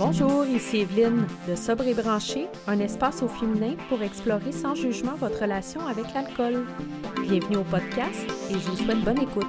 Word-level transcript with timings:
Bonjour, 0.00 0.46
ici 0.46 0.78
Evelyne 0.78 1.26
de 1.46 1.54
Sobre 1.54 1.86
et 1.86 1.92
Branché, 1.94 2.46
un 2.66 2.78
espace 2.80 3.22
au 3.22 3.28
féminin 3.28 3.76
pour 3.90 4.02
explorer 4.02 4.50
sans 4.52 4.74
jugement 4.74 5.14
votre 5.16 5.40
relation 5.42 5.86
avec 5.86 6.06
l'alcool. 6.14 6.66
Bienvenue 7.22 7.58
au 7.58 7.64
podcast 7.64 8.26
et 8.50 8.54
je 8.54 8.70
vous 8.70 8.76
souhaite 8.78 9.02
bonne 9.04 9.20
écoute. 9.20 9.46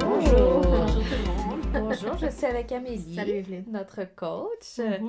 Bonjour. 0.00 0.86
Bonjour, 1.72 2.18
je 2.18 2.30
suis 2.30 2.46
avec 2.46 2.72
Amélie, 2.72 3.14
Salut 3.14 3.30
Evelyne. 3.32 3.64
notre 3.70 4.04
coach. 4.14 4.78
Mhm. 4.78 5.08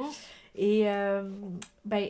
Et 0.56 0.90
euh, 0.90 1.30
ben, 1.86 2.10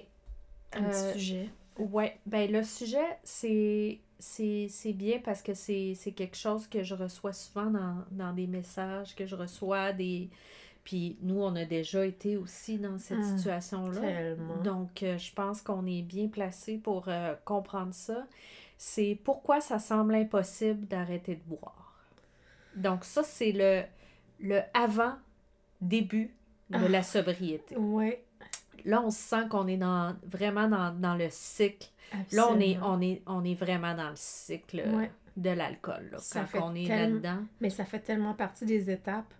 Un 0.74 0.86
Euh, 0.86 0.90
petit 0.90 1.20
sujet. 1.20 1.50
Ouais, 1.78 2.18
ben 2.26 2.52
le 2.52 2.64
sujet, 2.64 3.18
c'est 3.24 4.00
c'est 4.20 4.94
bien 4.94 5.20
parce 5.24 5.42
que 5.42 5.54
c'est 5.54 5.96
quelque 6.16 6.38
chose 6.38 6.68
que 6.68 6.84
je 6.84 6.96
reçois 6.96 7.34
souvent 7.34 7.66
dans, 7.72 7.98
dans 8.12 8.34
des 8.34 8.48
messages, 8.48 9.16
que 9.16 9.26
je 9.26 9.36
reçois 9.36 9.92
des... 9.94 10.30
Puis 10.84 11.18
nous, 11.22 11.42
on 11.42 11.56
a 11.56 11.64
déjà 11.66 12.06
été 12.06 12.36
aussi 12.36 12.78
dans 12.78 12.98
cette 12.98 13.20
Mm, 13.20 13.38
situation-là. 13.38 14.36
Donc, 14.64 15.02
euh, 15.04 15.18
je 15.18 15.34
pense 15.34 15.62
qu'on 15.62 15.86
est 15.88 16.02
bien 16.02 16.28
placé 16.28 16.78
pour 16.78 17.06
euh, 17.08 17.36
comprendre 17.46 17.94
ça. 17.94 18.28
C'est 18.78 19.18
pourquoi 19.24 19.62
ça 19.62 19.80
semble 19.80 20.14
impossible 20.16 20.86
d'arrêter 20.88 21.36
de 21.36 21.42
boire. 21.48 21.94
Donc, 22.76 23.06
ça, 23.06 23.24
c'est 23.24 23.54
le, 23.54 23.84
le 24.42 24.60
avant-début 24.74 26.36
de 26.70 26.78
Ah. 26.78 26.90
la 26.90 27.04
sobriété. 27.04 27.78
Ouais. 27.78 28.24
Là, 28.86 29.02
on 29.02 29.10
sent 29.12 29.48
qu'on 29.50 29.68
est 29.68 29.78
dans, 29.78 30.16
vraiment 30.26 30.68
dans, 30.68 30.94
dans 30.94 31.16
le 31.16 31.28
cycle 31.30 31.90
Là, 32.32 32.48
on 32.52 32.60
est, 32.60 32.78
on, 32.84 33.02
est, 33.02 33.22
on 33.26 33.44
est 33.44 33.56
vraiment 33.56 33.96
dans 33.96 34.10
le 34.10 34.16
cycle 34.16 34.82
euh, 34.86 34.98
Ouais. 34.98 35.12
de 35.36 35.50
l'alcool. 35.50 36.10
là, 36.12 36.20
Ça 36.20 36.46
Quand 36.52 36.72
on 36.72 36.76
est 36.76 36.88
là-dedans. 36.88 37.40
Mais 37.60 37.72
ça 37.72 37.86
fait 37.86 38.00
tellement 38.00 38.34
partie 38.36 38.66
des 38.66 38.92
étapes 38.92 39.34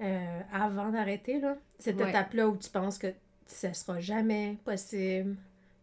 euh, 0.00 0.40
avant 0.52 0.88
d'arrêter, 0.90 1.40
là. 1.40 1.56
Cette 1.78 1.98
Ouais. 2.00 2.08
étape-là 2.08 2.48
où 2.48 2.56
tu 2.56 2.70
penses 2.70 2.96
que 2.96 3.08
ça 3.46 3.74
sera 3.74 4.00
jamais 4.00 4.56
possible, 4.64 5.36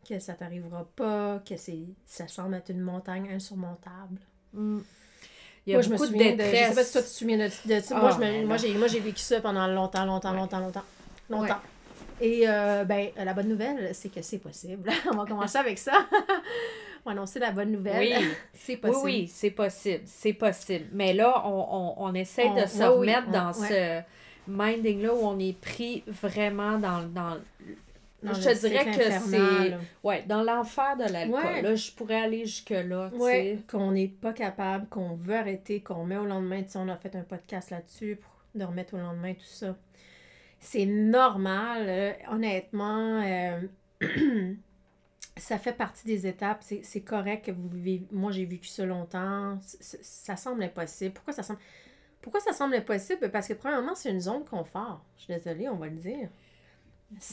que 0.07 0.17
ça 0.19 0.33
t'arrivera 0.33 0.85
pas, 0.95 1.39
que 1.47 1.55
c'est 1.55 1.83
ça 2.05 2.28
semble 2.28 2.55
être 2.55 2.69
une 2.69 2.81
montagne 2.81 3.30
insurmontable. 3.31 4.17
Mm. 4.53 4.80
Il 5.66 5.69
y 5.72 5.73
a 5.73 5.78
moi, 5.78 5.81
je 5.83 5.89
me 5.89 5.97
beaucoup 5.97 6.09
de 6.11 6.17
de... 6.17 6.44
Je 6.44 6.55
sais 6.69 6.75
pas 6.75 6.83
si 6.83 6.91
toi, 6.94 7.02
tu 7.02 7.07
te 7.07 7.13
souviens 7.13 7.38
de, 7.38 7.44
de. 7.45 7.81
Ah, 7.94 8.00
moi, 8.02 8.11
je 8.11 8.17
ben 8.19 8.41
me- 8.41 8.47
moi, 8.47 8.57
j'ai, 8.57 8.73
moi, 8.78 8.88
j'ai 8.88 9.00
vécu 9.00 9.19
ça 9.22 9.39
pendant 9.39 9.67
longtemps, 9.67 10.03
longtemps, 10.05 10.31
Ouais. 10.31 10.38
longtemps, 10.38 10.59
longtemps. 10.59 10.83
Longtemps. 11.30 11.59
Et, 12.22 12.44
euh, 12.47 12.83
ben, 12.86 13.09
la 13.17 13.33
bonne 13.33 13.50
nouvelle, 13.50 13.94
c'est 13.94 14.09
que 14.09 14.22
c'est 14.22 14.39
possible. 14.39 14.89
On 15.11 15.16
va 15.16 15.25
commencer 15.25 15.58
avec 15.58 15.78
ça. 15.78 15.94
On 17.06 17.09
va 17.09 17.11
annoncer 17.11 17.39
la 17.39 17.52
bonne 17.52 17.72
nouvelle. 17.72 18.00
Oui, 18.00 18.28
c'est 18.53 18.78
possible. 18.78 19.06
oui, 19.06 19.28
c'est 19.28 19.52
possible. 19.52 20.03
C'est 20.06 20.34
possible. 20.34 20.86
Mais 20.94 21.14
là, 21.14 21.44
on, 21.45 21.50
on, 21.50 22.06
on 22.06 22.14
essaie 22.14 22.50
de 22.50 22.66
se 22.66 22.78
oui, 22.78 22.86
remettre 22.86 23.30
dans 23.30 23.52
ouais. 23.52 24.03
ce 24.47 24.52
minding-là 24.52 25.14
où 25.14 25.19
on 25.25 25.38
est 25.39 25.59
pris 25.59 26.03
vraiment 26.08 26.78
dans, 26.80 27.02
dans, 27.03 27.38
Dans 28.22 28.34
je 28.34 28.41
te 28.50 28.67
dirais 28.67 28.86
que 28.86 28.89
infernal. 28.91 29.80
ouais, 30.03 30.23
dans 30.28 30.44
l'enfer 30.44 30.95
de 30.97 31.11
l'alcool. 31.11 31.44
Ouais. 31.44 31.61
Là, 31.61 31.75
je 31.75 31.91
pourrais 31.91 32.22
aller 32.22 32.45
jusque-là. 32.45 33.09
tu 33.14 33.19
Ouais, 33.19 33.59
qu'on 33.69 33.91
n'est 33.91 34.08
pas 34.08 34.31
capable, 34.31 34.88
qu'on 34.88 35.16
veut 35.16 35.36
arrêter, 35.36 35.81
qu'on 35.81 36.06
met 36.06 36.17
au 36.17 36.25
lendemain. 36.25 36.64
Tu 36.64 36.69
sais, 36.72 36.80
on 36.80 36.88
a 36.88 36.95
fait 36.95 37.16
un 37.17 37.23
podcast 37.23 37.69
là-dessus 37.72 38.17
pour 38.22 38.31
de 38.56 38.64
remettre 38.64 38.94
au 38.94 38.97
lendemain 38.97 39.34
tout 39.34 39.41
ça. 39.45 39.75
C'est 40.64 40.86
normal, 40.86 41.86
euh, 41.88 42.14
honnêtement. 42.31 43.22
euh, 43.22 43.59
ça 45.38 45.58
fait 45.58 45.73
partie 45.73 46.06
des 46.06 46.25
étapes. 46.25 46.64
C'est 46.81 47.02
correct 47.02 47.45
que 47.45 47.52
vous 47.52 47.67
vivez. 47.67 48.03
Moi, 48.11 48.31
j'ai 48.31 48.45
vécu 48.45 48.67
ça 48.67 48.86
longtemps. 48.86 49.59
Ça 49.61 50.36
semble 50.36 50.64
impossible. 50.64 51.14
Pourquoi 51.14 51.34
ça 51.34 51.44
semble. 51.44 51.59
Pourquoi 52.22 52.39
ça 52.39 52.53
semble 52.53 52.75
impossible? 52.75 53.30
Parce 53.30 53.47
que, 53.50 53.53
premièrement, 53.53 53.94
c'est 53.95 54.09
une 54.09 54.22
zone 54.22 54.44
de 54.44 54.50
confort. 54.50 55.03
Je 55.17 55.23
suis 55.23 55.34
désolée, 55.34 55.67
on 55.67 55.75
va 55.75 55.88
le 55.88 55.97
dire. 55.97 56.30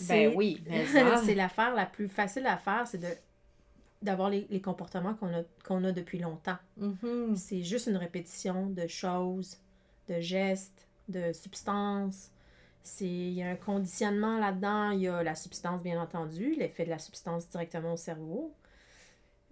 Ben 0.09 0.33
oui, 0.35 0.63
c'est 1.25 1.35
l'affaire 1.35 1.75
la 1.75 1.87
plus 1.87 2.09
facile 2.09 2.47
à 2.47 2.59
faire, 2.59 2.87
c'est 2.87 2.99
de 2.99 3.09
d'avoir 4.03 4.31
les, 4.31 4.47
les 4.49 4.63
comportements 4.63 5.13
qu'on 5.15 5.33
a, 5.35 5.43
qu'on 5.63 5.85
a 5.85 5.93
depuis 5.93 6.19
longtemps. 6.19 6.57
Mhm. 6.79 7.37
C'est 7.37 7.63
juste 7.63 7.87
une 7.87 7.99
répétition 7.99 8.67
de 8.67 8.87
choses, 8.87 9.59
de 10.09 10.21
gestes, 10.21 10.87
de 11.09 11.33
substances. 11.35 12.31
C'est, 12.83 13.05
il 13.05 13.33
y 13.33 13.43
a 13.43 13.51
un 13.51 13.57
conditionnement 13.57 14.39
là-dedans. 14.39 14.91
Il 14.91 15.01
y 15.01 15.09
a 15.09 15.23
la 15.23 15.35
substance, 15.35 15.83
bien 15.83 16.01
entendu, 16.01 16.55
l'effet 16.55 16.85
de 16.85 16.91
la 16.91 16.99
substance 16.99 17.49
directement 17.49 17.95
au 17.95 17.97
cerveau, 17.97 18.55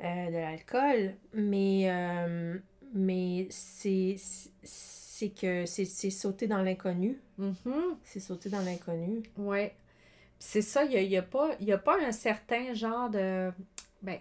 euh, 0.01 0.27
de 0.27 0.37
l'alcool. 0.37 1.15
Mais, 1.35 1.91
euh, 1.91 2.59
mais 2.95 3.47
c'est, 3.51 4.17
c'est 4.63 5.31
que 5.31 5.67
c'est, 5.67 5.85
sauter 6.11 6.47
dans 6.47 6.63
l'inconnu. 6.63 7.21
Mhm. 7.39 7.99
C'est 8.05 8.21
sauter 8.21 8.49
dans 8.49 8.63
l'inconnu. 8.63 9.23
Puis 9.23 9.71
C'est 10.39 10.63
ça, 10.63 10.85
il 10.85 10.91
n'y 10.91 10.97
a, 10.97 11.03
y 11.03 11.17
a 11.17 11.23
pas, 11.23 11.51
il 11.61 11.67
y 11.67 11.73
a 11.73 11.79
pas 11.79 12.01
un 12.03 12.13
certain 12.13 12.73
genre 12.75 13.11
de. 13.11 13.53
Ben, 14.03 14.19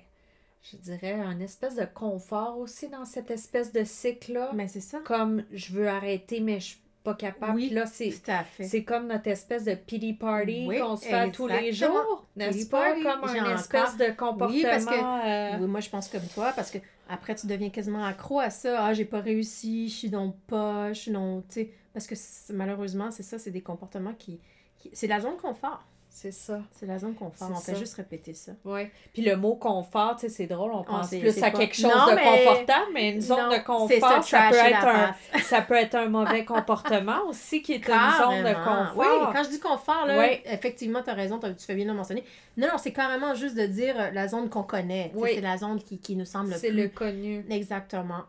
je 0.63 0.77
dirais 0.77 1.13
un 1.13 1.39
espèce 1.39 1.75
de 1.75 1.85
confort 1.85 2.57
aussi 2.57 2.89
dans 2.89 3.05
cette 3.05 3.31
espèce 3.31 3.71
de 3.71 3.83
cycle-là. 3.83 4.51
Mais 4.53 4.67
c'est 4.67 4.81
ça. 4.81 4.99
Comme 4.99 5.43
je 5.51 5.71
veux 5.73 5.87
arrêter, 5.87 6.41
mais 6.41 6.59
je 6.59 6.75
pas 7.07 7.13
capable. 7.15 7.55
Oui, 7.55 7.67
Puis 7.67 7.75
là, 7.75 7.85
c'est. 7.85 8.13
C'est 8.61 8.83
comme 8.83 9.07
notre 9.07 9.27
espèce 9.27 9.63
de 9.63 9.75
pity 9.75 10.13
party 10.13 10.65
Oui, 10.67 10.79
qu'on 10.79 10.95
se 10.97 11.05
fait 11.05 11.31
tous 11.31 11.47
les 11.47 11.71
jours, 11.71 12.25
n'est-ce 12.35 12.67
pas? 12.67 12.85
party, 12.93 13.03
Comme 13.03 13.29
j'ai 13.31 13.39
un 13.39 13.43
encore- 13.45 13.59
espèce 13.59 13.97
de 13.97 14.05
comportement. 14.15 14.47
Oui, 14.49 14.63
parce 14.63 14.85
que- 14.85 14.91
euh, 14.93 15.57
Oui, 15.61 15.67
moi 15.67 15.79
je 15.79 15.89
pense 15.89 16.07
comme 16.09 16.27
toi 16.33 16.51
parce 16.55 16.69
que 16.71 16.79
après 17.09 17.35
tu 17.35 17.47
deviens 17.47 17.69
quasiment 17.69 18.03
accro 18.03 18.39
à 18.39 18.49
ça. 18.49 18.85
Ah, 18.85 18.93
j'ai 18.93 19.05
pas 19.05 19.21
réussi, 19.21 19.87
je 19.89 19.95
suis 19.95 20.09
donc 20.09 20.35
pas, 20.47 20.91
je 20.93 20.99
suis 20.99 21.11
donc. 21.11 21.47
Tu 21.47 21.53
sais, 21.53 21.71
parce 21.93 22.07
que 22.07 22.15
malheureusement, 22.53 23.09
c'est 23.11 23.23
ça, 23.23 23.39
c'est 23.39 23.51
des 23.51 23.61
comportements 23.61 24.13
qui. 24.13 24.39
qui- 24.77 24.89
c'est 24.93 25.07
la 25.07 25.19
zone 25.19 25.35
de 25.37 25.41
confort. 25.41 25.83
C'est 26.19 26.31
ça. 26.31 26.61
C'est 26.71 26.87
la 26.87 26.97
zone 26.97 27.13
confort. 27.13 27.47
C'est 27.47 27.53
On 27.71 27.75
fait 27.75 27.75
juste 27.79 27.93
répéter 27.93 28.33
ça. 28.33 28.53
Ouais. 28.65 28.91
Puis 29.13 29.21
le 29.21 29.35
mot 29.37 29.53
confort, 29.53 30.15
tu 30.15 30.21
sais, 30.21 30.29
c'est 30.29 30.47
drôle, 30.47 30.71
on 30.73 30.83
pense 30.83 31.09
c'est- 31.09 31.19
plus 31.19 31.31
c'est 31.31 31.43
à 31.43 31.51
pas- 31.51 31.59
quelque 31.59 31.75
chose 31.75 31.91
Non, 31.95 32.09
de 32.09 32.15
mais- 32.15 32.23
confortable, 32.43 32.87
mais 32.91 33.11
une 33.11 33.21
zone 33.21 33.37
Non, 33.37 33.47
de 33.49 33.53
c'est 33.53 33.63
confort, 33.63 34.23
ça 34.23 34.47
peut, 34.49 34.55
être 34.55 34.87
un, 34.87 35.15
ça 35.43 35.61
peut 35.61 35.75
être 35.75 35.93
un 35.93 36.09
mauvais 36.09 36.43
comportement 36.43 37.19
aussi, 37.29 37.61
qui 37.61 37.73
est 37.73 37.87
une 37.87 37.93
zone 38.17 38.43
de 38.43 38.53
confort. 38.55 38.93
Oui, 38.95 39.05
quand 39.31 39.43
je 39.43 39.49
dis 39.49 39.59
confort, 39.59 40.05
là, 40.07 40.33
effectivement, 40.45 41.03
tu 41.03 41.11
as 41.11 41.13
raison, 41.13 41.39
tu 41.39 41.65
fais 41.65 41.75
bien 41.75 41.85
de 41.85 41.91
le 41.91 41.95
mentionner. 41.97 42.23
Non, 42.57 42.65
non, 42.71 42.79
c'est 42.79 42.93
carrément 42.93 43.35
juste 43.35 43.55
de 43.55 43.67
dire 43.67 43.93
euh, 43.99 44.09
la 44.11 44.27
zone 44.27 44.49
qu'on 44.49 44.63
connaît. 44.63 45.11
Oui. 45.13 45.29
C'est 45.35 45.41
la 45.41 45.57
zone 45.57 45.79
qui, 45.83 45.99
qui 45.99 46.15
nous 46.15 46.25
semble 46.25 46.49
le 46.49 46.55
C'est 46.57 46.69
plus 46.69 46.81
le 46.81 46.89
connu. 46.89 47.45
Exactement. 47.51 48.23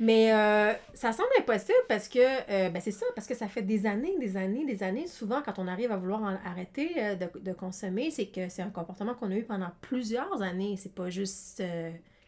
Mais 0.00 0.32
euh, 0.32 0.72
ça 0.94 1.12
semble 1.12 1.28
impossible 1.40 1.78
parce 1.88 2.06
que, 2.08 2.18
euh, 2.20 2.70
ben 2.70 2.80
c'est 2.80 2.92
ça, 2.92 3.04
parce 3.16 3.26
que 3.26 3.34
ça 3.34 3.48
fait 3.48 3.62
des 3.62 3.84
années, 3.84 4.16
des 4.18 4.36
années, 4.36 4.64
des 4.64 4.82
années. 4.84 5.08
Souvent, 5.08 5.42
quand 5.44 5.58
on 5.58 5.66
arrive 5.66 5.90
à 5.90 5.96
vouloir 5.96 6.22
en- 6.22 6.38
arrêter 6.48 6.92
euh, 6.98 7.14
de, 7.16 7.28
de 7.40 7.52
consommer, 7.52 8.10
c'est 8.12 8.26
que 8.26 8.48
c'est 8.48 8.62
un 8.62 8.70
comportement 8.70 9.14
qu'on 9.14 9.30
a 9.32 9.34
eu 9.36 9.42
pendant 9.44 9.70
plusieurs 9.80 10.40
années. 10.42 10.76
C'est 10.76 10.94
pas 10.94 11.10
juste 11.10 11.62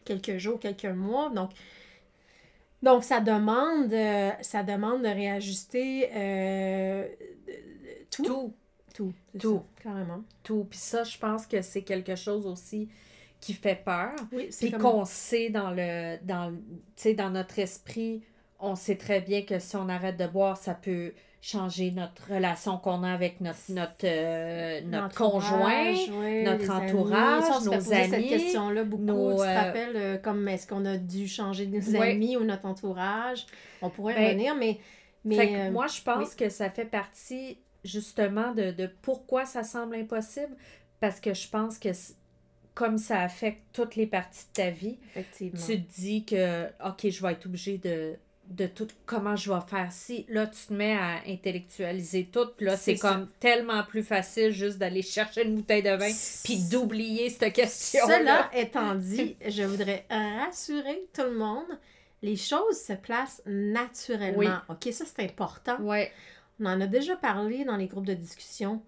quelques 0.04 0.38
jours, 0.38 0.58
quelques 0.58 0.84
mois. 0.86 1.30
Donc, 1.30 1.50
donc 2.82 3.04
ça 3.04 3.20
demande, 3.20 3.92
ça 4.42 4.62
demande 4.64 5.02
de 5.02 5.08
réajuster 5.08 6.08
tout. 8.10 8.24
Tout. 8.24 8.54
Tout. 8.94 9.12
Tout. 9.38 9.62
ça, 9.76 9.82
carrément. 9.82 10.22
Tout. 10.42 10.66
Puis 10.68 10.78
ça, 10.78 11.04
je 11.04 11.16
pense 11.18 11.46
que 11.46 11.62
c'est 11.62 11.82
quelque 11.82 12.16
chose 12.16 12.46
aussi 12.46 12.88
qui 13.40 13.54
fait 13.54 13.82
peur. 13.84 14.10
Oui, 14.32 14.50
Puis 14.58 14.70
comme- 14.70 14.82
qu'on 14.82 15.04
sait 15.04 15.50
dans 15.50 15.70
le 15.70 16.18
dans 16.24 16.52
dans 17.16 17.30
notre 17.30 17.58
esprit, 17.58 18.22
on 18.58 18.74
sait 18.74 18.96
très 18.96 19.20
bien 19.20 19.42
que 19.42 19.58
si 19.58 19.76
on 19.76 19.88
arrête 19.88 20.16
de 20.18 20.26
boire, 20.26 20.56
ça 20.56 20.74
peut 20.74 21.12
changer 21.42 21.90
notre 21.90 22.34
relation 22.34 22.76
qu'on 22.76 23.02
a 23.02 23.10
avec 23.10 23.40
notre 23.40 23.58
notre, 23.70 23.94
euh, 24.04 24.82
notre 24.82 25.16
conjoint. 25.16 25.90
Notre 26.44 26.70
amis. 26.70 26.90
entourage, 26.92 27.64
nos 27.64 27.72
poser 27.72 27.94
cette 28.04 28.12
amis, 28.12 28.28
question-là 28.28 28.84
beaucoup. 28.84 29.02
nos, 29.04 29.30
tu 29.32 29.36
te 29.38 29.42
euh, 29.42 29.54
rappelles, 29.54 29.96
euh, 29.96 30.18
comme 30.18 30.46
est-ce 30.48 30.66
qu'on 30.66 30.84
a 30.84 30.98
dû 30.98 31.26
changer 31.26 31.66
nos 31.66 31.96
amis 31.98 32.36
ou 32.36 32.44
notre 32.44 32.66
entourage? 32.66 33.46
On 33.80 33.88
pourrait 33.88 34.14
Ben, 34.16 34.26
revenir, 34.32 34.54
mais... 34.54 34.78
mais 35.24 35.36
Fait 35.36 35.48
que 35.48 35.70
moi, 35.70 35.86
je 35.86 36.02
pense 36.02 36.34
que 36.34 36.50
ça 36.50 36.68
fait 36.68 36.84
partie 36.84 37.56
justement 37.84 38.52
de, 38.52 38.72
de 38.72 38.90
pourquoi 39.00 39.46
ça 39.46 39.62
semble 39.62 39.94
impossible. 39.96 40.54
Parce 41.00 41.18
que 41.20 41.32
je 41.32 41.48
pense 41.48 41.78
que 41.78 41.88
comme 42.80 42.96
ça 42.96 43.20
affecte 43.20 43.60
toutes 43.74 43.94
les 43.94 44.06
parties 44.06 44.46
de 44.46 44.52
ta 44.54 44.70
vie, 44.70 44.96
effectivement. 45.10 45.60
tu 45.66 45.82
te 45.82 46.00
dis 46.00 46.24
que, 46.24 46.64
OK, 46.82 47.10
je 47.10 47.22
vais 47.22 47.32
être 47.32 47.44
obligé 47.44 47.76
de, 47.76 48.14
de 48.48 48.66
tout, 48.66 48.88
comment 49.04 49.36
je 49.36 49.52
vais 49.52 49.60
faire? 49.68 49.92
Ci. 49.92 50.24
Là, 50.30 50.46
tu 50.46 50.66
te 50.66 50.72
mets 50.72 50.96
à 50.96 51.20
intellectualiser 51.28 52.30
tout. 52.32 52.48
Là, 52.58 52.78
c'est 52.78 52.96
comme 52.96 53.28
tellement 53.38 53.82
plus 53.82 54.02
facile 54.02 54.50
juste 54.52 54.78
d'aller 54.78 55.02
chercher 55.02 55.44
une 55.44 55.56
bouteille 55.56 55.82
de 55.82 55.90
vin 55.90 56.10
puis 56.42 56.70
d'oublier 56.70 57.28
cette 57.28 57.52
question 57.52 58.00
Cela 58.06 58.48
étant 58.54 58.94
dit, 58.94 59.36
je 59.46 59.62
voudrais 59.64 60.06
rassurer 60.08 61.06
tout 61.14 61.24
le 61.24 61.36
monde. 61.36 61.78
Les 62.22 62.36
choses 62.36 62.80
se 62.80 62.94
placent 62.94 63.42
naturellement. 63.44 64.38
Oui. 64.38 64.48
OK, 64.70 64.90
ça, 64.90 65.04
c'est 65.04 65.22
important. 65.22 65.78
Ouais, 65.82 66.10
On 66.58 66.64
en 66.64 66.80
a 66.80 66.86
déjà 66.86 67.14
parlé 67.14 67.64
dans 67.66 67.76
les 67.76 67.88
groupes 67.88 68.06
de 68.06 68.14
discussion. 68.14 68.80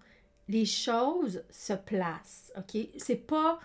Les 0.49 0.65
choses 0.65 1.43
se 1.51 1.73
placent, 1.73 2.51
OK? 2.57 2.81
C'est 2.97 3.27
pas 3.27 3.59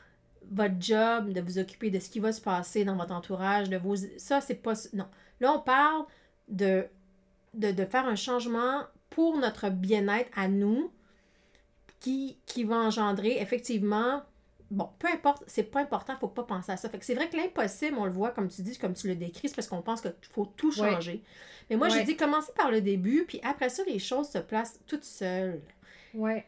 votre 0.50 0.74
job, 0.80 1.32
de 1.32 1.40
vous 1.40 1.58
occuper 1.58 1.90
de 1.90 1.98
ce 1.98 2.08
qui 2.08 2.20
va 2.20 2.32
se 2.32 2.40
passer 2.40 2.84
dans 2.84 2.96
votre 2.96 3.12
entourage, 3.12 3.68
de 3.68 3.76
vos... 3.76 3.96
Ça, 4.16 4.40
c'est 4.40 4.54
pas... 4.54 4.74
Non. 4.92 5.06
Là, 5.40 5.52
on 5.52 5.60
parle 5.60 6.04
de, 6.48 6.86
de, 7.54 7.70
de 7.70 7.84
faire 7.84 8.06
un 8.06 8.16
changement 8.16 8.82
pour 9.10 9.36
notre 9.38 9.70
bien-être 9.70 10.30
à 10.36 10.48
nous 10.48 10.90
qui, 12.00 12.38
qui 12.46 12.64
va 12.64 12.76
engendrer 12.76 13.38
effectivement 13.40 14.22
bon, 14.70 14.88
peu 14.98 15.08
importe, 15.08 15.44
c'est 15.46 15.64
pas 15.64 15.80
important, 15.80 16.16
faut 16.18 16.28
pas 16.28 16.42
penser 16.42 16.72
à 16.72 16.76
ça. 16.76 16.88
Fait 16.88 16.98
que 16.98 17.04
c'est 17.04 17.14
vrai 17.14 17.28
que 17.28 17.36
l'impossible, 17.36 17.96
on 17.98 18.04
le 18.04 18.10
voit, 18.10 18.30
comme 18.30 18.48
tu 18.48 18.62
dis, 18.62 18.78
comme 18.78 18.94
tu 18.94 19.08
le 19.08 19.14
décris, 19.14 19.48
c'est 19.48 19.54
parce 19.54 19.68
qu'on 19.68 19.82
pense 19.82 20.00
qu'il 20.00 20.12
faut 20.30 20.46
tout 20.46 20.72
changer. 20.72 21.22
Mais 21.70 21.76
moi, 21.76 21.88
j'ai 21.88 22.02
dit 22.04 22.16
commencer 22.16 22.52
par 22.56 22.70
le 22.70 22.80
début, 22.80 23.24
puis 23.26 23.40
après 23.42 23.68
ça, 23.68 23.82
les 23.84 23.98
choses 23.98 24.28
se 24.28 24.38
placent 24.38 24.80
toutes 24.86 25.04
seules. 25.04 25.60
Ouais. 26.14 26.46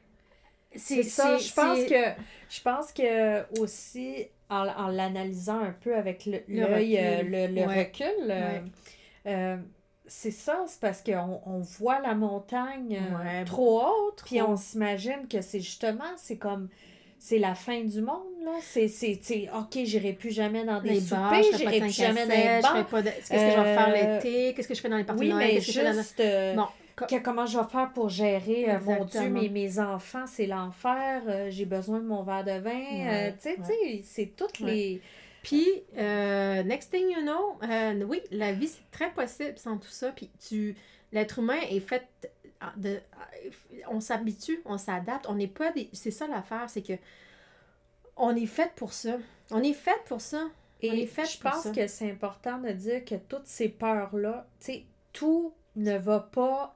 C'est 0.76 1.02
ça. 1.02 1.36
Je 1.36 1.52
pense 1.52 1.84
que 1.84 2.22
je 2.48 2.60
pense 2.62 2.92
que 2.92 3.60
aussi 3.60 4.26
en, 4.48 4.66
en 4.68 4.88
l'analysant 4.88 5.60
un 5.60 5.74
peu 5.80 5.94
avec 5.96 6.26
l'œil, 6.26 6.44
le, 6.48 7.46
le, 7.46 7.62
recul, 7.62 8.06
euh, 8.28 8.30
euh, 8.30 8.60
euh, 9.26 9.56
c'est 10.06 10.32
ça, 10.32 10.64
c'est 10.66 10.80
parce 10.80 11.02
qu'on 11.02 11.40
on 11.46 11.60
voit 11.60 12.00
la 12.00 12.14
montagne 12.14 13.00
trop 13.46 13.82
haute, 13.82 14.22
puis 14.24 14.42
on 14.42 14.56
s'imagine 14.56 15.28
que 15.30 15.40
c'est 15.40 15.60
justement, 15.60 16.12
c'est 16.16 16.36
comme 16.36 16.68
c'est 17.22 17.38
la 17.38 17.54
fin 17.54 17.82
du 17.84 18.00
monde, 18.00 18.24
là. 18.42 18.52
C'est, 18.62 18.88
c'est, 18.88 19.20
OK, 19.54 19.78
j'irai 19.84 20.14
plus 20.14 20.30
jamais 20.30 20.64
dans 20.64 20.80
des 20.80 21.00
soupers, 21.00 21.42
j'irai 21.54 21.80
plus 21.80 21.94
jamais 21.94 22.26
dans 22.26 22.34
les 22.34 22.60
bars. 22.62 22.86
Qu'est-ce 22.90 23.30
que 23.30 23.36
je 23.36 23.60
vais 23.60 23.74
faire 23.74 23.92
l'été? 23.92 24.54
Qu'est-ce 24.54 24.68
que 24.68 24.74
je 24.74 24.80
fais 24.80 24.88
dans 24.88 24.96
les 24.96 25.04
parties 25.04 25.30
oui, 25.30 25.32
mais 25.34 25.60
juste, 27.08 27.22
comment 27.22 27.46
je 27.46 27.58
vais 27.58 27.64
faire 27.64 27.92
pour 27.92 28.08
gérer, 28.08 28.70
euh, 28.70 28.80
mon 28.80 29.04
Dieu, 29.04 29.28
mes, 29.28 29.48
mes 29.48 29.78
enfants, 29.78 30.26
c'est 30.26 30.46
l'enfer, 30.46 31.22
euh, 31.26 31.50
j'ai 31.50 31.64
besoin 31.64 32.00
de 32.00 32.06
mon 32.06 32.22
verre 32.22 32.44
de 32.44 32.58
vin. 32.58 32.70
Euh, 33.08 33.32
tu 33.40 33.62
sais, 33.62 34.02
c'est 34.04 34.36
toutes 34.36 34.60
les... 34.60 35.00
Puis, 35.42 35.66
next 35.96 36.92
thing 36.92 37.10
you 37.10 37.22
know, 37.22 37.58
oui, 38.06 38.20
la 38.30 38.52
vie, 38.52 38.68
c'est 38.68 38.90
très 38.90 39.10
possible 39.10 39.56
sans 39.56 39.78
tout 39.78 39.88
ça. 39.88 40.12
Puis, 40.12 40.30
tu... 40.38 40.76
L'être 41.12 41.40
humain 41.40 41.58
est 41.68 41.80
fait 41.80 42.06
de, 42.76 43.00
on 43.88 44.00
s'habitue, 44.00 44.60
on 44.64 44.78
s'adapte. 44.78 45.26
On 45.28 45.34
n'est 45.34 45.48
pas 45.48 45.72
des. 45.72 45.88
C'est 45.92 46.10
ça 46.10 46.28
l'affaire, 46.28 46.68
c'est 46.68 46.82
que 46.82 46.92
on 48.16 48.36
est 48.36 48.46
fait 48.46 48.72
pour 48.76 48.92
ça. 48.92 49.16
On 49.50 49.62
est 49.62 49.72
fait 49.72 50.00
pour 50.06 50.20
ça. 50.20 50.46
Et 50.82 50.90
on 50.90 50.94
est 50.94 51.06
fait 51.06 51.26
je 51.26 51.40
pense 51.40 51.70
que 51.72 51.86
c'est 51.86 52.10
important 52.10 52.58
de 52.58 52.70
dire 52.70 53.04
que 53.04 53.16
toutes 53.16 53.46
ces 53.46 53.68
peurs-là, 53.68 54.46
tu 54.60 54.66
sais, 54.66 54.84
tout 55.12 55.52
ne 55.76 55.98
va 55.98 56.20
pas 56.20 56.74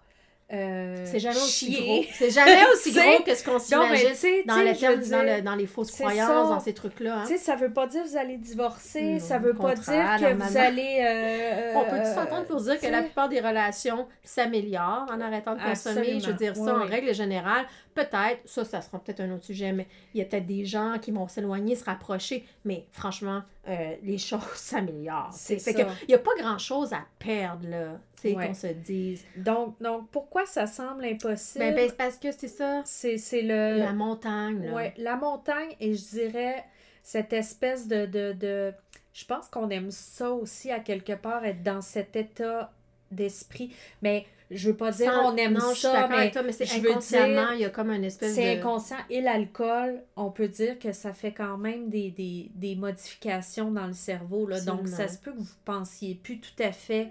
euh, 0.55 1.05
c'est 1.05 1.19
jamais 1.19 1.37
aussi 1.37 1.73
gros. 1.73 2.05
C'est 2.13 2.31
jamais 2.31 2.63
aussi 2.73 2.93
gros 2.93 3.23
que 3.25 3.35
ce 3.35 3.45
qu'on 3.45 3.59
s'imagine 3.59 4.09
dans, 4.47 4.57
le 4.57 5.41
dans, 5.43 5.55
les 5.55 5.67
fausses 5.67 5.91
croyances, 5.91 6.49
dans 6.49 6.61
ces 6.61 6.75
trucs-là. 6.75 7.23
Hein. 7.23 7.37
Ça 7.39 7.57
veut 7.57 7.73
pas 7.73 7.87
dire 7.87 8.05
que 8.05 8.09
vous 8.09 8.17
allez 8.17 8.37
divorcer, 8.37 9.19
ça 9.19 9.39
veut 9.39 9.55
pas 9.55 9.75
dire 9.75 10.17
que 10.21 10.35
vous 10.35 10.57
allez... 10.57 11.05
Euh, 11.05 11.73
On 11.77 11.85
peut 11.85 11.99
tout 11.99 12.15
s'entendre 12.15 12.47
pour 12.47 12.61
dire 12.61 12.79
que 12.79 12.87
la 12.87 13.03
plupart 13.03 13.29
des 13.29 13.41
relations 13.41 14.07
s'améliorent 14.23 15.07
en 15.11 15.21
arrêtant 15.21 15.55
de 15.55 15.61
consommer. 15.63 16.21
Je 16.21 16.29
veux 16.29 16.35
dire, 16.35 16.55
ça, 16.55 16.77
en 16.77 16.85
règle 16.85 17.15
générale, 17.15 17.67
peut-être, 17.95 18.41
ça, 18.45 18.65
ça 18.65 18.81
sera 18.81 18.99
peut-être 18.99 19.21
un 19.21 19.33
autre 19.33 19.45
sujet, 19.45 19.73
mais 19.73 19.87
il 20.15 20.19
y 20.19 20.23
a 20.23 20.27
peut-être 20.27 20.47
des 20.47 20.65
gens 20.65 20.99
qui 21.01 21.11
vont 21.11 21.27
s'éloigner, 21.29 21.75
se 21.75 21.85
rapprocher, 21.85 22.45
mais 22.65 22.85
franchement, 22.93 23.43
euh, 23.67 23.97
les 24.03 24.19
choses 24.19 24.41
s'améliorent. 24.55 25.33
C'est 25.33 25.59
ça. 25.59 25.71
Il 25.71 26.09
n'y 26.09 26.15
a 26.15 26.19
pas 26.19 26.35
grand-chose 26.39 26.93
à 26.93 27.05
perdre, 27.19 27.69
là, 27.69 28.01
tu 28.21 28.29
sais, 28.29 28.35
qu'on 28.35 28.55
se 28.55 28.67
dise. 28.67 29.25
Donc, 29.37 29.81
donc, 29.81 30.09
pourquoi 30.11 30.47
ça 30.47 30.67
semble 30.67 31.05
impossible? 31.05 31.65
Ben, 31.65 31.75
ben 31.75 31.93
parce 31.93 32.17
que 32.17 32.31
c'est 32.33 32.49
ça. 32.49 32.83
C'est 32.85 33.43
le... 33.43 33.79
La 33.79 33.93
montagne, 33.93 34.71
Oui, 34.75 34.85
la 34.99 35.17
montagne, 35.17 35.75
et 35.81 35.95
je 35.95 36.05
dirais 36.11 36.65
cette 37.03 37.33
espèce 37.33 37.89
de... 37.89 38.07
de, 38.07 38.33
de... 38.33 38.73
Je 39.13 39.25
pense 39.25 39.49
qu'on 39.49 39.71
aime 39.71 39.91
ça 39.91 40.31
aussi, 40.33 40.71
à 40.71 40.81
quelque 40.81 41.13
part, 41.13 41.45
être 41.45 41.63
dans 41.63 41.81
cet 41.81 42.17
état 42.17 42.73
d'esprit. 43.11 43.75
Mais 44.03 44.27
je 44.55 44.71
veux 44.71 44.77
pas 44.77 44.91
dire 44.91 45.13
on 45.25 45.37
aime 45.37 45.59
ça, 45.75 46.09
mais, 46.09 46.31
toi, 46.31 46.43
mais 46.43 46.53
c'est 46.53 46.71
inconsciemment, 46.71 47.51
il 47.53 47.61
y 47.61 47.65
a 47.65 47.71
comme 47.71 47.91
une 47.91 48.05
espèce 48.05 48.35
C'est 48.35 48.59
inconscient. 48.59 48.97
Et 49.11 49.21
l'alcool, 49.21 50.03
on 50.17 50.31
peut 50.31 50.49
dire 50.49 50.79
que 50.79 50.93
ça 50.93 51.13
fait 51.13 51.33
quand 51.33 51.57
même 51.57 51.89
des, 51.89 52.11
des, 52.11 52.51
des 52.55 52.77
modifications 52.77 53.71
dans 53.71 53.87
le 53.87 53.93
cerveau. 53.93 54.47
Là. 54.47 54.61
Donc, 54.61 54.89
ça 54.89 55.09
se 55.09 55.19
peut 55.19 55.33
que 55.33 55.39
vous 55.39 55.47
pensiez 55.65 56.15
plus 56.15 56.39
tout 56.39 56.63
à 56.63 56.73
fait 56.73 57.11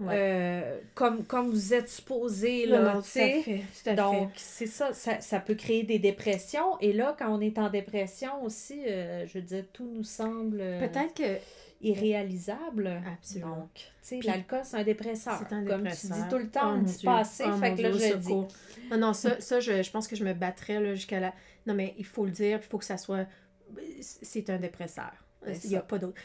euh, 0.00 0.78
comme, 0.94 1.24
comme 1.24 1.50
vous 1.50 1.74
êtes 1.74 1.88
supposé. 1.88 2.66
Là, 2.66 3.00
Donc, 3.96 4.30
c'est 4.36 4.66
ça, 4.66 4.92
ça, 4.92 5.20
ça, 5.20 5.40
peut 5.40 5.54
créer 5.54 5.82
des 5.82 5.98
dépressions. 5.98 6.78
Et 6.80 6.92
là, 6.92 7.14
quand 7.18 7.34
on 7.34 7.40
est 7.40 7.58
en 7.58 7.68
dépression 7.68 8.42
aussi, 8.44 8.82
euh, 8.86 9.26
je 9.26 9.38
veux 9.38 9.44
dire, 9.44 9.64
tout 9.72 9.88
nous 9.92 10.04
semble... 10.04 10.58
Peut-être 10.78 11.14
que 11.14 11.38
irréalisable. 11.82 13.02
Absolument. 13.12 13.56
Donc, 13.56 13.70
tu 13.74 13.82
sais, 14.02 14.20
l'alcool, 14.22 14.60
c'est 14.62 14.76
un 14.76 14.84
dépresseur. 14.84 15.38
C'est 15.38 15.54
un 15.54 15.64
Comme 15.64 15.88
tu 15.88 16.06
dis 16.06 16.28
tout 16.30 16.38
le 16.38 16.48
temps, 16.48 16.74
oh, 16.74 16.78
on 16.78 16.82
dit 16.82 17.04
pas 17.04 17.18
assez, 17.18 17.44
oh, 17.44 17.56
fait 17.56 17.74
que 17.74 17.82
là, 17.82 17.90
je 17.90 18.16
dis. 18.16 18.32
Non, 18.90 18.98
non, 18.98 19.12
ça, 19.12 19.40
ça 19.40 19.60
je, 19.60 19.82
je 19.82 19.90
pense 19.90 20.06
que 20.06 20.16
je 20.16 20.24
me 20.24 20.32
battrais 20.32 20.94
jusqu'à 20.94 21.20
la... 21.20 21.34
Non, 21.66 21.74
mais 21.74 21.94
il 21.98 22.04
faut 22.04 22.24
le 22.24 22.30
dire, 22.30 22.60
il 22.62 22.68
faut 22.68 22.78
que 22.78 22.84
ça 22.84 22.96
soit... 22.96 23.26
C'est 24.00 24.48
un 24.50 24.58
dépresseur. 24.58 25.12
Il 25.64 25.70
n'y 25.70 25.76
a 25.76 25.80
pas 25.80 25.98
d'autre. 25.98 26.20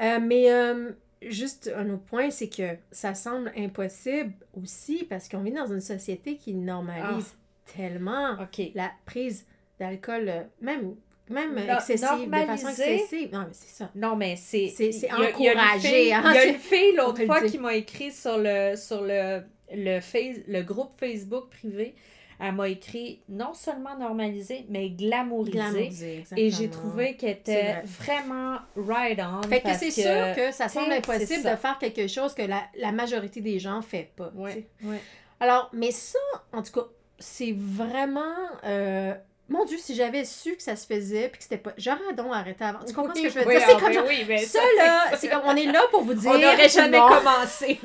Euh, 0.00 0.20
mais 0.20 0.50
euh, 0.50 0.92
juste 1.22 1.70
un 1.76 1.90
autre 1.90 2.04
point, 2.04 2.30
c'est 2.30 2.48
que 2.48 2.76
ça 2.90 3.14
semble 3.14 3.52
impossible 3.56 4.32
aussi 4.60 5.04
parce 5.04 5.28
qu'on 5.28 5.42
vit 5.42 5.52
dans 5.52 5.66
une 5.66 5.80
société 5.80 6.36
qui 6.36 6.54
normalise 6.54 7.34
ah. 7.34 7.72
tellement 7.76 8.36
la 8.74 8.90
prise 9.04 9.46
d'alcool, 9.78 10.28
euh, 10.28 10.42
même 10.60 10.94
même 11.30 11.56
excessive, 11.58 12.28
de 12.28 12.36
façon 12.36 12.68
excessive. 12.68 13.32
Non, 13.32 13.40
mais 13.46 13.52
c'est 13.52 13.68
ça. 13.68 13.90
Non, 13.94 14.16
mais 14.16 14.34
c'est. 14.36 14.68
C'est 14.68 15.12
encouragé. 15.12 16.02
Il 16.02 16.08
y 16.08 16.12
a 16.12 16.44
une 16.46 16.54
fille, 16.58 16.94
l'autre 16.96 17.24
fois 17.24 17.42
qui 17.42 17.58
m'a 17.58 17.74
écrit 17.74 18.10
sur 18.10 18.36
le, 18.36 18.74
sur 18.76 19.02
le, 19.02 19.42
le, 19.72 20.00
face, 20.00 20.38
le 20.48 20.62
groupe 20.62 20.90
Facebook 20.98 21.50
privé. 21.50 21.94
Elle 22.40 22.54
m'a 22.54 22.68
écrit 22.68 23.20
non 23.28 23.52
seulement 23.54 23.96
normalisé, 23.98 24.64
mais 24.68 24.90
glamourisé. 24.90 26.24
et 26.36 26.50
j'ai 26.50 26.70
trouvé 26.70 27.16
qu'elle 27.16 27.30
était 27.30 27.82
vraiment 27.84 28.58
right 28.76 29.18
on. 29.20 29.42
Fait 29.48 29.60
que 29.60 29.74
c'est 29.74 29.90
sûr 29.90 30.34
que 30.34 30.50
ça 30.52 30.68
semble 30.68 30.92
impossible 30.92 31.42
de 31.50 31.56
faire 31.56 31.78
quelque 31.78 32.06
chose 32.06 32.34
que 32.34 32.42
la, 32.42 32.62
la 32.78 32.92
majorité 32.92 33.40
des 33.40 33.58
gens 33.58 33.76
ne 33.76 33.82
fait 33.82 34.10
pas. 34.16 34.30
Ouais, 34.34 34.66
ouais. 34.82 35.00
Alors, 35.38 35.70
mais 35.72 35.90
ça, 35.90 36.18
en 36.52 36.62
tout 36.62 36.72
cas, 36.72 36.86
c'est 37.18 37.52
vraiment. 37.56 38.34
Euh, 38.64 39.14
mon 39.50 39.64
Dieu, 39.64 39.78
si 39.78 39.96
j'avais 39.96 40.24
su 40.24 40.54
que 40.54 40.62
ça 40.62 40.76
se 40.76 40.86
faisait 40.86 41.28
puis 41.28 41.38
que 41.38 41.42
c'était 41.42 41.58
pas. 41.58 41.72
J'aurais 41.76 42.14
donc 42.16 42.32
arrêté 42.32 42.64
avant. 42.64 42.84
Tu 42.86 42.94
comprends 42.94 43.14
ce 43.14 43.22
que 43.22 43.28
je 43.28 43.38
veux 43.40 43.44
dire? 43.44 43.60
c'est 43.66 43.80
comme 43.80 44.06
oui, 44.06 44.24
mais 44.26 44.38
ça, 44.38 44.60
là, 44.78 45.16
c'est 45.16 45.28
comme 45.28 45.42
on 45.44 45.56
est 45.56 45.66
là 45.66 45.82
pour 45.90 46.04
vous 46.04 46.14
dire. 46.14 46.30
On 46.30 46.38
n'aurait 46.38 46.68
jamais 46.68 46.98
commencé. 46.98 47.80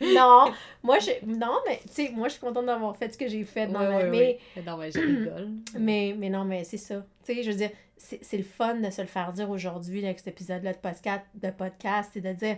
non. 0.00 0.52
Moi, 0.82 0.98
je... 0.98 1.10
non, 1.26 1.58
mais 1.66 1.80
tu 1.86 1.92
sais, 1.92 2.12
moi, 2.14 2.28
je 2.28 2.32
suis 2.32 2.40
contente 2.40 2.66
d'avoir 2.66 2.96
fait 2.96 3.12
ce 3.12 3.18
que 3.18 3.28
j'ai 3.28 3.44
fait 3.44 3.66
dans 3.66 3.80
la. 3.80 4.04
mais... 4.04 4.38
Non, 4.66 4.78
mais 4.78 4.90
je 4.90 4.98
rigole. 4.98 5.50
mais, 5.78 6.16
mais 6.18 6.30
non, 6.30 6.44
mais 6.44 6.64
c'est 6.64 6.78
ça. 6.78 7.04
Tu 7.24 7.34
sais, 7.34 7.42
je 7.42 7.50
veux 7.50 7.56
dire, 7.56 7.70
c'est 7.98 8.36
le 8.36 8.42
fun 8.42 8.76
de 8.76 8.90
se 8.90 9.02
le 9.02 9.06
faire 9.06 9.32
dire 9.32 9.50
aujourd'hui 9.50 10.04
avec 10.04 10.18
cet 10.18 10.28
épisode-là 10.28 10.72
de 10.72 10.78
podcast, 10.78 11.24
de 11.34 11.50
podcast, 11.50 12.10
c'est 12.14 12.20
de 12.20 12.32
dire 12.32 12.56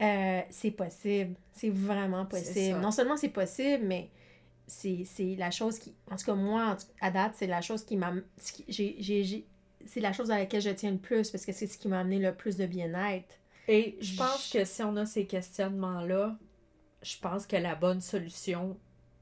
euh, 0.00 0.40
c'est 0.48 0.70
possible. 0.70 1.34
C'est 1.52 1.70
vraiment 1.70 2.24
possible. 2.24 2.80
Non 2.80 2.90
seulement 2.90 3.18
c'est 3.18 3.28
possible, 3.28 3.84
mais 3.84 4.08
c'est 4.70 5.36
la 5.36 5.50
chose 5.50 5.78
qui, 5.78 5.94
en 6.10 6.16
tout 6.16 6.24
cas 6.24 6.34
moi, 6.34 6.76
à 7.00 7.10
date, 7.10 7.32
c'est 7.36 7.46
la 7.46 7.60
chose 7.60 7.84
qui 7.84 7.96
m'a, 7.96 8.12
c'est 8.38 10.00
la 10.00 10.12
chose 10.12 10.30
à 10.30 10.38
laquelle 10.38 10.62
je 10.62 10.70
tiens 10.70 10.92
le 10.92 10.98
plus 10.98 11.30
parce 11.30 11.44
que 11.44 11.52
c'est 11.52 11.66
ce 11.66 11.76
qui 11.76 11.88
m'a 11.88 12.00
amené 12.00 12.18
le 12.18 12.34
plus 12.34 12.56
de 12.56 12.66
bien-être. 12.66 13.34
Et 13.68 13.96
je 14.00 14.16
pense 14.16 14.50
que 14.50 14.64
si 14.64 14.82
on 14.82 14.96
a 14.96 15.06
ces 15.06 15.26
questionnements-là, 15.26 16.36
je 17.02 17.16
pense 17.18 17.46
que 17.46 17.56
la 17.56 17.74
bonne 17.74 18.00
solution, 18.00 18.76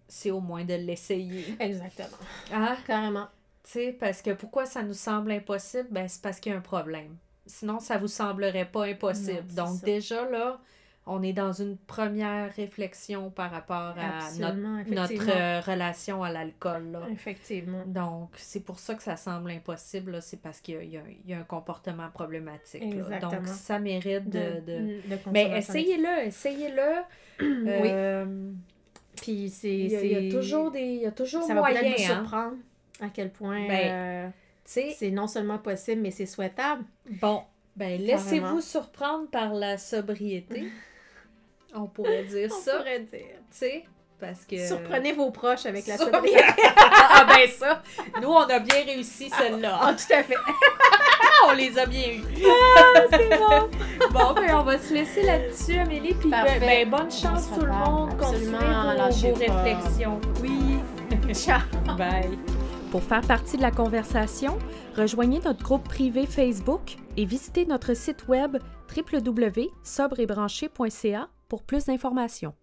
c'est 0.07 0.31
au 0.31 0.41
moins 0.41 0.65
de 0.65 0.75
l'essayer. 0.75 1.57
Exactement. 1.61 2.17
Ah, 2.53 2.77
carrément. 2.87 3.29
Tu 3.65 3.73
sais, 3.73 3.93
parce 3.93 4.23
que 4.23 4.31
pourquoi 4.33 4.67
ça 4.67 4.83
nous 4.83 4.95
semble 4.95 5.33
impossible? 5.33 5.89
Ben, 5.91 6.09
c'est 6.09 6.23
parce 6.23 6.41
qu'il 6.41 6.53
y 6.53 6.55
a 6.55 6.59
un 6.59 6.63
problème. 6.63 7.17
Sinon, 7.47 7.81
ça 7.81 7.99
vous 7.99 8.09
semblerait 8.09 8.71
pas 8.71 8.87
impossible. 8.87 9.55
Donc, 9.55 9.83
déjà, 9.83 10.29
là, 10.31 10.61
on 11.09 11.23
est 11.23 11.33
dans 11.33 11.53
une 11.53 11.77
première 11.77 12.55
réflexion 12.55 13.31
par 13.31 13.51
rapport 13.51 13.95
à 13.99 14.31
notre, 14.39 15.31
euh, 15.31 15.61
relation 15.61 16.23
à 16.23 16.31
l'alcool. 16.31 16.99
Effectivement. 17.11 17.83
Donc, 17.87 18.31
c'est 18.37 18.61
pour 18.61 18.79
ça 18.79 18.95
que 18.95 19.03
ça 19.03 19.17
semble 19.17 19.51
impossible, 19.51 20.21
c'est 20.21 20.41
parce 20.41 20.61
qu'il 20.61 20.85
y, 20.85 21.33
a 21.33 21.39
un 21.39 21.43
comportement 21.45 22.11
problématique. 22.11 22.97
Donc, 23.21 23.47
ça 23.47 23.79
mérite 23.79 24.29
de... 24.29 24.61
de, 24.67 25.01
Mais 25.33 25.59
essayez-le, 25.59 26.27
essayez-le. 26.27 27.03
Euh, 27.41 28.25
oui. 28.25 28.57
Puis 29.15 29.49
c'est... 29.49 29.73
Il, 29.73 29.91
y, 29.93 30.29
a 30.29 30.31
toujours 30.31 30.73
des... 30.73 30.81
Il 30.81 31.03
y 31.03 31.07
a 31.07 31.13
toujours 31.13 31.45
ça 31.45 31.55
moyen, 31.55 31.83
va 31.83 31.89
vous 31.89 31.95
hein. 31.95 31.97
surprendre 31.99 32.57
à 33.01 33.09
quel 33.11 33.31
point 33.31 33.69
ben, 33.69 33.91
euh, 33.93 34.29
c'est 34.65 35.11
non 35.13 35.29
seulement 35.29 35.59
possible, 35.59 36.03
mais 36.03 36.11
c'est 36.11 36.27
souhaitable. 36.27 36.83
Bon, 37.21 37.43
ben 37.77 38.01
laissez-vous 38.01 38.61
surprendre 38.61 39.29
par 39.29 39.55
la 39.55 39.79
sobriété. 39.79 40.65
On 41.75 41.87
pourrait 41.87 42.25
dire 42.25 42.53
ça. 42.65 42.75
On 42.75 42.79
pourrait 42.79 43.01
dire. 43.01 43.37
Tu 43.51 43.59
sais, 43.59 43.85
parce 44.21 44.45
que... 44.45 44.67
Surprenez 44.67 45.13
vos 45.13 45.31
proches 45.31 45.65
avec 45.67 45.87
la 45.87 45.97
sobriété. 45.97 46.43
ah 46.77 47.25
ben 47.29 47.49
ça, 47.49 47.83
nous, 48.21 48.29
on 48.29 48.41
a 48.41 48.59
bien 48.59 48.83
réussi 48.85 49.31
celle-là. 49.31 49.79
Ah, 49.81 49.95
tout 49.95 50.13
à 50.13 50.25
fait. 50.25 50.35
on 51.49 51.53
les 51.53 51.79
a 51.79 51.87
bien 51.87 52.15
eus. 52.15 52.25
Ah, 52.45 53.03
c'est 53.11 53.29
bon. 53.29 53.69
Bon, 54.11 54.33
ben, 54.35 54.57
on 54.57 54.65
va 54.65 54.77
se 54.79 54.93
laisser 54.93 55.23
là-dessus, 55.23 55.79
Amélie. 55.79 56.15
Puis, 56.15 56.29
ben, 56.31 56.45
Parfait. 56.45 56.61
ben, 56.61 56.91
bonne 56.91 57.11
chance 57.11 57.49
On 57.53 57.59
tout 57.59 57.65
le 57.67 57.73
monde. 57.73 58.11
Absolument, 58.13 58.59
Continuez 58.59 58.83
vos, 58.83 58.93
lâchez 58.97 59.31
vos 59.33 59.39
réflexions. 59.39 60.21
Oui. 60.43 60.79
Ciao. 61.35 61.61
Bye. 61.97 62.39
Pour 62.91 63.03
faire 63.03 63.21
partie 63.21 63.57
de 63.59 63.63
la 63.63 63.71
conversation, 63.71 64.59
rejoignez 64.97 65.41
notre 65.45 65.63
groupe 65.63 65.85
privé 65.85 66.27
Facebook 66.27 66.97
et 67.17 67.25
visitez 67.25 67.67
notre 67.67 67.95
site 67.95 68.27
web 68.29 68.57
www.sobreetbranché.ca 68.97 71.29
pour 71.49 71.63
plus 71.63 71.87
d'informations. 71.87 72.55